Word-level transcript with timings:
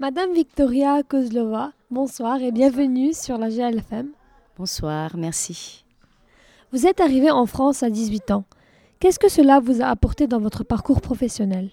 Madame 0.00 0.32
Victoria 0.32 1.02
Kozlova, 1.02 1.72
bonsoir 1.90 2.40
et 2.40 2.52
bienvenue 2.52 3.12
sur 3.12 3.36
la 3.36 3.50
GLFM. 3.50 4.08
Bonsoir, 4.56 5.14
merci. 5.18 5.84
Vous 6.72 6.86
êtes 6.86 7.02
arrivée 7.02 7.30
en 7.30 7.44
France 7.44 7.82
à 7.82 7.90
18 7.90 8.30
ans. 8.30 8.44
Qu'est-ce 8.98 9.18
que 9.18 9.28
cela 9.28 9.60
vous 9.60 9.82
a 9.82 9.88
apporté 9.88 10.26
dans 10.26 10.40
votre 10.40 10.64
parcours 10.64 11.02
professionnel? 11.02 11.68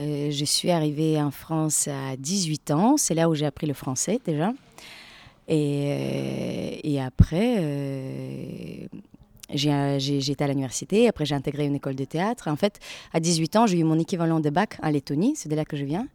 Euh, 0.00 0.32
je 0.32 0.44
suis 0.44 0.72
arrivée 0.72 1.22
en 1.22 1.30
France 1.30 1.86
à 1.86 2.16
18 2.16 2.72
ans, 2.72 2.96
c'est 2.96 3.14
là 3.14 3.28
où 3.28 3.36
j'ai 3.36 3.46
appris 3.46 3.68
le 3.68 3.74
français 3.74 4.18
déjà. 4.24 4.52
Et, 5.46 5.92
euh, 5.92 6.80
et 6.82 7.00
après, 7.00 7.54
euh, 7.60 8.86
j'ai 9.52 9.98
j'ai- 9.98 10.30
été 10.30 10.44
à 10.44 10.48
l'université, 10.48 11.08
après 11.08 11.24
j'ai 11.24 11.34
intégré 11.34 11.66
une 11.66 11.74
école 11.74 11.94
de 11.94 12.04
théâtre. 12.04 12.48
En 12.48 12.56
fait, 12.56 12.78
à 13.12 13.20
18 13.20 13.56
ans, 13.56 13.66
j'ai 13.66 13.78
eu 13.78 13.84
mon 13.84 13.98
équivalent 13.98 14.40
de 14.40 14.50
bac 14.50 14.78
en 14.82 14.90
Lettonie, 14.90 15.34
c'est 15.36 15.48
de 15.48 15.54
là 15.56 15.64
que 15.64 15.76
je 15.76 15.84
viens. 15.84 16.06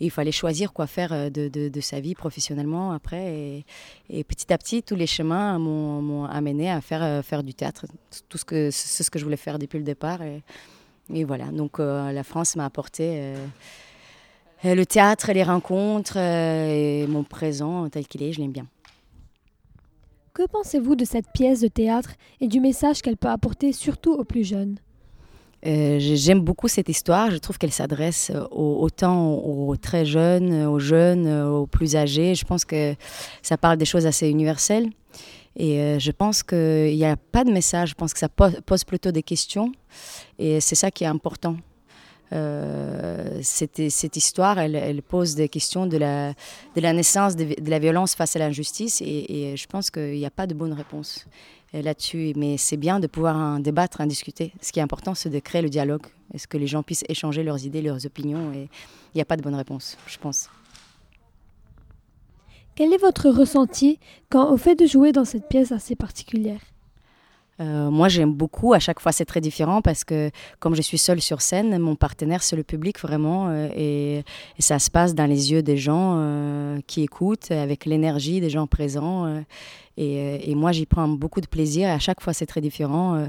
Il 0.00 0.10
fallait 0.10 0.32
choisir 0.32 0.72
quoi 0.72 0.86
faire 0.86 1.12
euh, 1.12 1.30
de, 1.30 1.80
sa 1.80 2.00
vie 2.00 2.14
professionnellement 2.14 2.92
après. 2.92 3.34
Et, 3.34 3.64
et 4.10 4.24
petit 4.24 4.52
à 4.52 4.58
petit, 4.58 4.82
tous 4.82 4.96
les 4.96 5.06
chemins 5.06 5.58
m'ont 5.58 6.24
amené 6.24 6.70
à 6.70 6.80
faire, 6.80 7.02
euh, 7.02 7.42
du 7.42 7.54
théâtre. 7.54 7.86
Tout 8.28 8.38
ce 8.38 8.44
que, 8.44 8.70
c'est 8.70 9.02
ce 9.02 9.10
que 9.10 9.18
je 9.18 9.24
voulais 9.24 9.36
faire 9.36 9.58
depuis 9.58 9.78
le 9.78 9.84
départ. 9.84 10.20
Et, 10.22 10.42
voilà, 11.24 11.46
donc 11.46 11.80
euh, 11.80 12.12
la 12.12 12.22
France 12.22 12.56
m'a 12.56 12.66
apporté 12.66 13.04
euh, 13.14 13.46
euh, 14.64 14.74
le 14.74 14.84
théâtre, 14.84 15.32
les 15.32 15.42
rencontres 15.42 16.18
euh, 16.18 17.04
et 17.04 17.06
mon 17.06 17.24
présent 17.24 17.88
tel 17.88 18.06
qu'il 18.06 18.22
est, 18.22 18.32
je 18.32 18.40
l'aime 18.40 18.52
bien. 18.52 18.66
Que 20.38 20.46
pensez-vous 20.46 20.94
de 20.94 21.04
cette 21.04 21.32
pièce 21.32 21.62
de 21.62 21.66
théâtre 21.66 22.10
et 22.40 22.46
du 22.46 22.60
message 22.60 23.02
qu'elle 23.02 23.16
peut 23.16 23.26
apporter 23.26 23.72
surtout 23.72 24.12
aux 24.12 24.22
plus 24.22 24.44
jeunes? 24.46 24.76
Euh, 25.66 25.98
j'ai- 25.98 26.16
J'aime 26.16 26.38
beaucoup 26.42 26.68
cette 26.68 26.88
histoire. 26.88 27.32
Je 27.32 27.38
trouve 27.38 27.58
qu'elle 27.58 27.72
s'adresse 27.72 28.30
euh, 28.32 28.44
au- 28.52 28.78
autant 28.80 29.34
aux, 29.34 29.74
très 29.74 30.06
jeunes, 30.06 30.52
euh, 30.52 30.70
aux 30.70 30.78
jeunes, 30.78 31.26
aux 31.28 31.66
plus 31.66 31.96
âgés. 31.96 32.36
Je 32.36 32.44
pense 32.44 32.64
que 32.64 32.94
ça 33.42 33.56
parle 33.58 33.78
des 33.78 33.84
choses 33.84 34.06
assez 34.06 34.28
universelles. 34.28 34.90
Et 35.56 35.98
je 35.98 36.12
pense 36.12 36.44
qu'il 36.44 36.94
n'y 36.94 37.04
a 37.04 37.16
pas 37.16 37.42
de 37.42 37.50
message. 37.50 37.88
Je 37.88 37.94
pense 37.96 38.12
que 38.12 38.20
ça 38.20 38.28
po- 38.28 38.60
pose 38.64 38.84
plutôt 38.84 39.10
des 39.10 39.24
questions. 39.24 39.72
Et 40.38 40.60
c'est 40.60 40.76
ça 40.76 40.92
qui 40.92 41.02
est 41.02 41.08
important. 41.08 41.56
Euh, 42.32 43.40
cette, 43.42 44.16
histoire, 44.16 44.58
elle, 44.58 45.02
pose 45.02 45.34
des 45.34 45.48
questions 45.48 45.86
de 45.86 45.96
la, 45.96 46.34
naissance 46.76 47.36
de, 47.36 47.54
la 47.68 47.78
violence 47.78 48.14
face 48.14 48.36
à 48.36 48.38
l'injustice. 48.38 49.00
Et, 49.00 49.52
et 49.52 49.56
je 49.56 49.66
pense 49.66 49.90
qu'il 49.90 50.14
n'y 50.14 50.26
a 50.26 50.30
pas 50.30 50.46
de 50.46 50.54
bonne 50.54 50.72
réponse 50.72 51.26
euh, 51.74 51.82
là-dessus. 51.82 52.32
Mais 52.36 52.56
c'est 52.56 52.76
bien 52.76 53.00
de 53.00 53.06
pouvoir 53.06 53.36
en 53.36 53.58
débattre, 53.60 54.00
en 54.00 54.06
discuter. 54.06 54.52
Ce 54.60 54.72
qui 54.72 54.78
est 54.78 54.82
important, 54.82 55.14
c'est 55.14 55.30
de 55.30 55.38
créer 55.38 55.62
le 55.62 55.68
dialogue. 55.68 56.06
Est-ce 56.34 56.46
que 56.46 56.58
les 56.58 56.66
gens 56.66 56.82
puissent 56.82 57.04
échanger 57.08 57.42
leurs 57.42 57.64
idées, 57.64 57.82
leurs 57.82 58.04
opinions 58.06 58.52
Et 58.52 58.68
il 59.14 59.16
n'y 59.16 59.22
a 59.22 59.24
pas 59.24 59.36
de 59.36 59.42
bonne 59.42 59.54
réponse, 59.54 59.96
je 60.06 60.18
pense. 60.18 60.50
Quel 62.74 62.92
est 62.92 62.98
votre 62.98 63.28
ressenti 63.30 63.98
quand 64.30 64.52
au 64.52 64.56
fait 64.56 64.76
de 64.76 64.86
jouer 64.86 65.10
dans 65.10 65.24
cette 65.24 65.48
pièce 65.48 65.72
assez 65.72 65.96
particulière? 65.96 66.60
Euh, 67.60 67.90
moi, 67.90 68.08
j'aime 68.08 68.32
beaucoup. 68.32 68.72
À 68.72 68.78
chaque 68.78 69.00
fois, 69.00 69.12
c'est 69.12 69.24
très 69.24 69.40
différent 69.40 69.82
parce 69.82 70.04
que, 70.04 70.30
comme 70.60 70.74
je 70.74 70.82
suis 70.82 70.98
seule 70.98 71.20
sur 71.20 71.40
scène, 71.42 71.76
mon 71.78 71.96
partenaire, 71.96 72.42
c'est 72.42 72.56
le 72.56 72.62
public 72.62 72.98
vraiment. 73.00 73.48
euh, 73.48 73.68
et, 73.74 74.18
et 74.18 74.62
ça 74.62 74.78
se 74.78 74.90
passe 74.90 75.14
dans 75.14 75.26
les 75.26 75.52
yeux 75.52 75.62
des 75.62 75.76
gens 75.76 76.16
euh, 76.18 76.78
qui 76.86 77.02
écoutent, 77.02 77.50
avec 77.50 77.84
l'énergie 77.84 78.40
des 78.40 78.50
gens 78.50 78.66
présents. 78.66 79.42
Euh, 79.98 80.38
et, 80.40 80.50
et 80.50 80.54
moi, 80.54 80.72
j'y 80.72 80.86
prends 80.86 81.08
beaucoup 81.08 81.40
de 81.40 81.46
plaisir. 81.46 81.88
À 81.88 81.98
chaque 81.98 82.20
fois, 82.20 82.32
c'est 82.32 82.46
très 82.46 82.60
différent. 82.60 83.14
euh, 83.16 83.26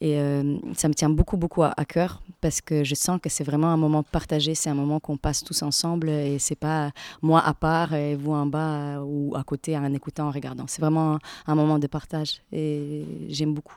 et 0.00 0.20
euh, 0.20 0.56
ça 0.76 0.88
me 0.88 0.94
tient 0.94 1.10
beaucoup, 1.10 1.36
beaucoup 1.36 1.64
à, 1.64 1.84
cœur 1.84 2.22
parce 2.40 2.60
que 2.60 2.84
je 2.84 2.94
sens 2.94 3.20
que 3.20 3.28
c'est 3.28 3.42
vraiment 3.42 3.68
un 3.68 3.76
moment 3.76 4.04
partagé. 4.04 4.54
C'est 4.54 4.70
un 4.70 4.74
moment 4.74 5.00
qu'on 5.00 5.16
passe 5.16 5.42
tous 5.42 5.62
ensemble. 5.62 6.08
Et 6.08 6.38
c'est 6.38 6.54
pas 6.58 6.92
moi 7.20 7.40
à 7.44 7.52
part 7.52 7.94
et 7.94 8.14
vous 8.14 8.32
en 8.32 8.46
bas 8.46 9.02
ou 9.02 9.34
à 9.36 9.42
côté 9.42 9.76
en 9.76 9.92
écoutant, 9.92 10.28
en 10.28 10.30
regardant. 10.30 10.66
C'est 10.68 10.80
vraiment 10.80 11.18
un 11.46 11.54
moment 11.54 11.78
de 11.78 11.86
partage. 11.88 12.42
Et 12.52 13.04
j'aime 13.28 13.54
beaucoup. 13.54 13.74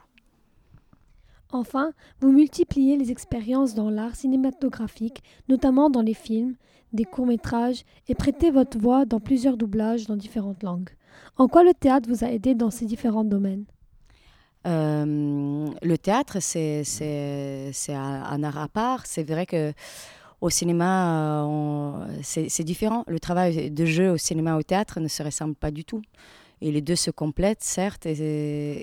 Enfin, 1.51 1.91
vous 2.19 2.31
multipliez 2.31 2.97
les 2.97 3.11
expériences 3.11 3.75
dans 3.75 3.89
l'art 3.89 4.15
cinématographique, 4.15 5.21
notamment 5.49 5.89
dans 5.89 6.01
les 6.01 6.13
films, 6.13 6.55
des 6.93 7.05
courts-métrages, 7.05 7.83
et 8.07 8.15
prêtez 8.15 8.51
votre 8.51 8.77
voix 8.77 9.05
dans 9.05 9.19
plusieurs 9.19 9.57
doublages 9.57 10.07
dans 10.07 10.15
différentes 10.15 10.63
langues. 10.63 10.89
En 11.37 11.47
quoi 11.47 11.63
le 11.63 11.73
théâtre 11.73 12.09
vous 12.09 12.23
a 12.23 12.31
aidé 12.31 12.55
dans 12.55 12.71
ces 12.71 12.85
différents 12.85 13.23
domaines? 13.23 13.65
Euh, 14.67 15.67
le 15.81 15.97
théâtre, 15.97 16.37
c'est 16.39 16.83
un, 17.89 18.43
art 18.43 18.57
à 18.57 18.67
part. 18.67 19.05
C'est 19.05 19.23
vrai 19.23 19.45
que 19.45 19.73
au 20.39 20.49
cinéma, 20.49 21.45
euh, 21.45 22.05
c'est 22.23 22.63
différent. 22.63 23.03
Le 23.07 23.19
travail 23.19 23.71
de 23.71 23.85
jeu 23.85 24.11
au 24.11 24.17
cinéma 24.17 24.57
au 24.57 24.63
théâtre 24.63 24.99
ne 24.99 25.07
se 25.07 25.23
ressemble 25.23 25.55
pas 25.55 25.71
du 25.71 25.85
tout. 25.85 26.01
Et 26.61 26.71
les 26.71 26.81
deux 26.81 26.95
se 26.95 27.09
complètent, 27.09 27.63
certes, 27.63 28.05
et, 28.05 28.11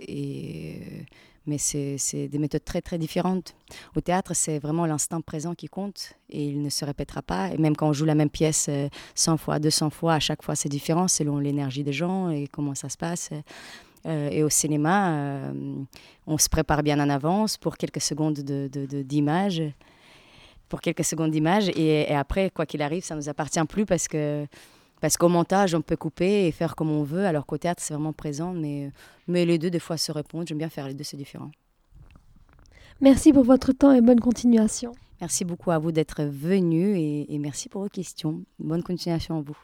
et- 0.09 1.07
mais 1.49 1.59
c'est 1.59 2.29
des 2.29 2.39
méthodes 2.39 2.65
très, 2.65 2.81
très 2.81 2.99
différentes. 2.99 3.55
Au 3.97 4.01
théâtre, 4.01 4.33
c'est 4.35 4.59
vraiment 4.61 4.87
l'instant 4.87 5.21
présent 5.21 5.55
qui 5.55 5.67
compte 5.67 6.13
et 6.31 6.45
il 6.45 6.63
ne 6.63 6.71
se 6.71 6.85
répétera 6.85 7.23
pas. 7.23 7.51
Et 7.53 7.59
même 7.59 7.75
quand 7.75 7.89
on 7.89 7.93
joue 7.93 8.05
la 8.05 8.15
même 8.15 8.31
pièce 8.31 8.67
euh, 8.69 8.89
100 9.17 9.37
fois, 9.39 9.59
200 9.59 9.91
fois, 9.91 10.15
à 10.15 10.21
chaque 10.21 10.43
fois, 10.45 10.55
c'est 10.55 10.69
différent 10.69 11.09
selon 11.09 11.39
l'énergie 11.39 11.83
des 11.83 11.93
gens 11.93 12.31
et 12.31 12.47
comment 12.47 12.75
ça 12.77 12.89
se 12.89 12.97
passe. 12.97 13.31
Euh, 14.07 14.29
et 14.31 14.45
au 14.45 14.49
cinéma, 14.49 15.11
euh, 15.13 15.53
on 16.29 16.39
se 16.39 16.49
prépare 16.49 16.83
bien 16.85 17.01
en 17.01 17.09
avance 17.11 17.57
pour 17.57 17.77
quelques 17.77 18.01
secondes 18.01 18.35
de, 18.41 18.69
de- 18.73 18.87
de- 18.87 19.03
d'image. 19.03 19.63
Pour 20.69 20.83
quelques 20.83 21.05
secondes 21.05 21.31
d'image. 21.31 21.71
Et, 21.71 22.03
et 22.03 22.15
après, 22.15 22.51
quoi 22.51 22.67
qu'il 22.67 22.83
arrive, 22.83 23.03
ça 23.03 23.15
ne 23.15 23.21
nous 23.21 23.29
appartient 23.31 23.65
plus 23.65 23.87
parce 23.87 24.07
que 24.07 24.47
parce 25.01 25.17
qu'au 25.17 25.29
montage, 25.29 25.75
on 25.75 25.83
peut 25.83 25.97
couper 25.97 26.47
et 26.47 26.53
faire 26.53 26.77
comme 26.77 26.91
on 26.91 27.03
veut, 27.03 27.27
alors 27.27 27.47
qu'au 27.47 27.59
théâtre, 27.59 27.83
c'est 27.83 27.95
vraiment 27.95 28.13
présent. 28.13 28.53
Mais, 28.53 28.91
mais 29.27 29.45
les 29.45 29.59
deux, 29.59 29.71
des 29.71 29.79
fois, 29.79 29.97
se 29.97 30.13
répondent. 30.13 30.47
J'aime 30.47 30.59
bien 30.59 30.69
faire 30.69 30.87
les 30.87 30.95
deux, 30.95 31.05
c'est 31.05 31.17
différent. 31.17 31.51
Merci 33.01 33.33
pour 33.33 33.45
votre 33.45 33.73
temps 33.73 33.93
et 33.93 34.01
bonne 34.01 34.21
continuation. 34.21 34.93
Merci 35.21 35.45
beaucoup 35.45 35.71
à 35.71 35.79
vous 35.79 35.93
d'être 35.93 36.23
venus 36.23 36.97
et, 36.97 37.35
et 37.35 37.39
merci 37.39 37.69
pour 37.69 37.83
vos 37.83 37.89
questions. 37.89 38.43
Bonne 38.59 38.83
continuation 38.83 39.39
à 39.39 39.41
vous. 39.41 39.59